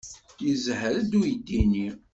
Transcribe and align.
Yezher-d 0.45 1.11
uydi-nni. 1.19 1.87